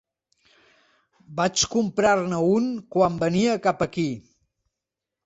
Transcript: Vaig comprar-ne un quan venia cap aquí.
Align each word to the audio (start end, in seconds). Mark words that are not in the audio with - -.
Vaig 1.41 1.65
comprar-ne 1.73 2.39
un 2.55 2.65
quan 2.97 3.21
venia 3.25 3.59
cap 3.67 3.85
aquí. 3.89 4.07